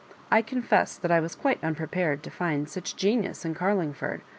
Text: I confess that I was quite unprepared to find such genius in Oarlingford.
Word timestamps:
I 0.31 0.41
confess 0.41 0.97
that 0.97 1.11
I 1.11 1.19
was 1.19 1.35
quite 1.35 1.63
unprepared 1.63 2.23
to 2.23 2.31
find 2.31 2.67
such 2.67 2.95
genius 2.95 3.45
in 3.45 3.53
Oarlingford. 3.55 4.21